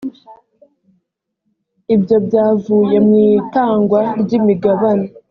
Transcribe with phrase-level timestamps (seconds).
[1.95, 5.07] ibyo byavuye mu itangwa ry’imigabane